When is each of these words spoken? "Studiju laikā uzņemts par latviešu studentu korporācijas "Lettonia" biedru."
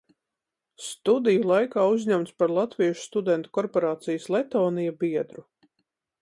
"Studiju 0.85 1.43
laikā 1.51 1.83
uzņemts 1.97 2.33
par 2.43 2.53
latviešu 2.59 3.05
studentu 3.11 3.53
korporācijas 3.59 4.27
"Lettonia" 4.37 4.97
biedru." 5.05 5.47